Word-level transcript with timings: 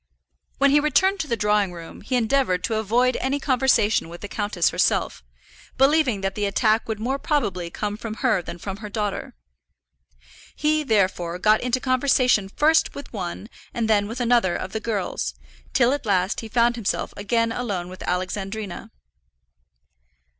When 0.57 0.71
he 0.71 0.79
returned 0.79 1.19
to 1.19 1.27
the 1.27 1.37
drawing 1.37 1.71
room 1.71 2.01
he 2.01 2.15
endeavoured 2.15 2.63
to 2.63 2.77
avoid 2.79 3.17
any 3.17 3.39
conversation 3.39 4.09
with 4.09 4.21
the 4.21 4.27
countess 4.27 4.69
herself, 4.71 5.23
believing 5.77 6.21
that 6.21 6.33
the 6.33 6.45
attack 6.47 6.87
would 6.89 6.99
more 6.99 7.19
probably 7.19 7.69
come 7.69 7.97
from 7.97 8.15
her 8.15 8.41
than 8.41 8.57
from 8.57 8.77
her 8.77 8.89
daughter. 8.89 9.35
He, 10.55 10.81
therefore, 10.81 11.37
got 11.37 11.61
into 11.61 11.79
conversation 11.79 12.49
first 12.49 12.95
with 12.95 13.13
one 13.13 13.47
and 13.75 13.87
then 13.87 14.07
with 14.07 14.19
another 14.19 14.55
of 14.55 14.71
the 14.71 14.79
girls, 14.79 15.35
till 15.71 15.93
at 15.93 16.07
last 16.07 16.39
he 16.39 16.47
found 16.47 16.77
himself 16.77 17.13
again 17.15 17.51
alone 17.51 17.87
with 17.87 18.01
Alexandrina. 18.01 18.89